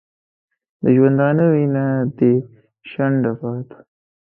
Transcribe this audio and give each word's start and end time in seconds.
د 0.83 0.85
ژوندانه 0.95 1.43
ونه 1.51 1.85
دي 2.17 2.33
شنډه 2.89 3.31
پاته 3.39 3.77